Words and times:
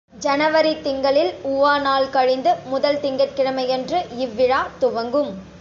ஜனவரித் 0.19 0.81
திங்களில் 0.81 1.33
உவா 1.43 1.81
நாள் 1.81 2.09
கழிந்து, 2.09 2.55
முதல் 2.65 2.97
திங்கட்கிழமையன்று 2.97 4.05
இவ் 4.17 4.35
விழா 4.35 4.67
துவங்கும். 4.79 5.31